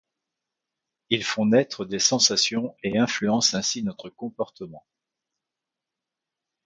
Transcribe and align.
Ils 1.11 1.23
font 1.23 1.45
naître 1.45 1.85
des 1.85 1.99
sensations 1.99 2.75
et 2.81 2.97
influencent 2.97 3.55
ainsi 3.55 3.83
notre 3.83 4.09
comportement. 4.09 4.83